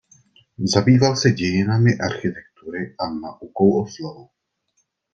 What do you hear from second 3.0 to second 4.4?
naukou o slohu.